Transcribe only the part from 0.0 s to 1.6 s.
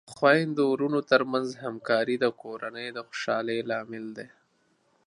د خویندو ورونو ترمنځ